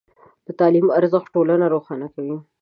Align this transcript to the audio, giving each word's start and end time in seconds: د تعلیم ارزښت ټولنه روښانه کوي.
د 0.45 0.47
تعلیم 0.59 0.87
ارزښت 0.99 1.27
ټولنه 1.35 1.65
روښانه 1.73 2.07
کوي. 2.13 2.37